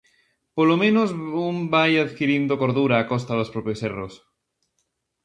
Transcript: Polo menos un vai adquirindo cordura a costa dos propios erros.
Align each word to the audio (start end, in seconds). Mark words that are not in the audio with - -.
Polo 0.55 0.75
menos 0.83 1.09
un 1.47 1.55
vai 1.73 1.91
adquirindo 1.97 2.59
cordura 2.61 2.95
a 2.97 3.07
costa 3.11 3.37
dos 3.39 3.51
propios 3.55 3.79
erros. 3.89 4.13